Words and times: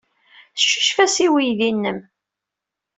Teccucef-as 0.57 1.15
i 1.25 1.27
uydi-nnem. 1.33 1.99